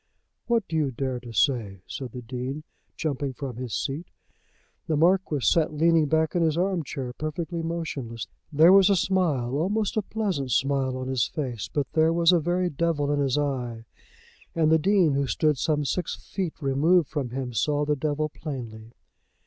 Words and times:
"What 0.47 0.67
do 0.67 0.75
you 0.75 0.89
dare 0.89 1.19
to 1.19 1.31
say?" 1.31 1.83
said 1.85 2.11
the 2.13 2.23
Dean, 2.23 2.63
jumping 2.97 3.33
from 3.33 3.57
his 3.57 3.75
seat. 3.75 4.07
The 4.87 4.97
Marquis 4.97 5.41
sat 5.41 5.75
leaning 5.75 6.07
back 6.07 6.33
in 6.33 6.41
his 6.41 6.57
arm 6.57 6.81
chair, 6.81 7.13
perfectly 7.13 7.61
motionless. 7.61 8.27
There 8.51 8.73
was 8.73 8.89
a 8.89 8.95
smile, 8.95 9.55
almost 9.55 9.95
a 9.95 10.01
pleasant 10.01 10.49
smile 10.51 10.97
on 10.97 11.07
his 11.07 11.27
face. 11.27 11.69
But 11.71 11.91
there 11.93 12.11
was 12.11 12.31
a 12.31 12.39
very 12.39 12.71
devil 12.71 13.11
in 13.11 13.19
his 13.19 13.37
eye, 13.37 13.85
and 14.55 14.71
the 14.71 14.79
Dean, 14.79 15.13
who 15.13 15.27
stood 15.27 15.59
some 15.59 15.85
six 15.85 16.15
feet 16.15 16.55
removed 16.61 17.07
from 17.07 17.29
him, 17.29 17.53
saw 17.53 17.85
the 17.85 17.95
devil 17.95 18.27
plainly. 18.27 18.93